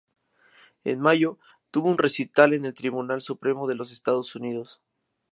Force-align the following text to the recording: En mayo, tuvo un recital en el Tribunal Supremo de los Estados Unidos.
En 0.83 0.99
mayo, 0.99 1.37
tuvo 1.69 1.87
un 1.91 1.99
recital 1.99 2.55
en 2.55 2.65
el 2.65 2.73
Tribunal 2.73 3.21
Supremo 3.21 3.67
de 3.67 3.75
los 3.75 3.91
Estados 3.91 4.35
Unidos. 4.35 4.81